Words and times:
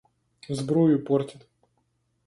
Сбрую 0.49 0.97
портят. 1.05 1.47